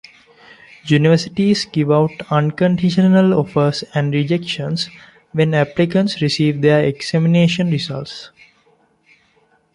[0.87, 4.89] Universities give out unconditional offers and rejections
[5.31, 8.31] when applicants receive their examination results.